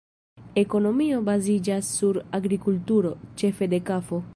Ekonomio 0.61 1.19
baziĝas 1.29 1.91
sur 1.99 2.21
agrikulturo, 2.41 3.17
ĉefe 3.43 3.71
de 3.75 3.87
kafo. 3.93 4.27